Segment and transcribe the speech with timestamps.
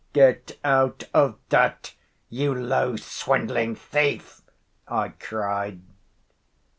[0.13, 1.93] "Get out of that,
[2.27, 4.41] you low, swindling thief!"
[4.87, 5.81] I cried.